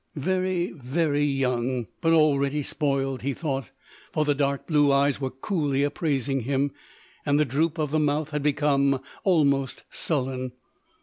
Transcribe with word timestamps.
Very, 0.15 0.71
very 0.71 1.23
young, 1.23 1.85
but 2.01 2.11
already 2.11 2.63
spoiled, 2.63 3.21
he 3.21 3.35
thought, 3.35 3.69
for 4.11 4.25
the 4.25 4.33
dark 4.33 4.65
blue 4.65 4.91
eyes 4.91 5.21
were 5.21 5.29
coolly 5.29 5.83
appraising 5.83 6.39
him, 6.39 6.71
and 7.23 7.39
the 7.39 7.45
droop 7.45 7.77
of 7.77 7.91
the 7.91 7.99
mouth 7.99 8.31
had 8.31 8.41
become 8.41 8.99
almost 9.23 9.83
sullen. 9.91 10.53